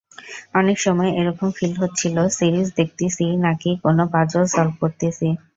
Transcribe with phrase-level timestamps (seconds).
[0.55, 5.27] অনেক সময় এরকম ফিল হচ্ছিলো সিরিজ দেখতেছি নাকি কোনো পাজল সলভ করতেছি।